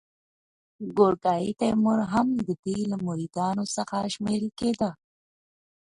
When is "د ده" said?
2.45-2.75